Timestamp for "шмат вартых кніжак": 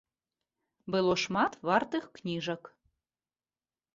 1.25-2.63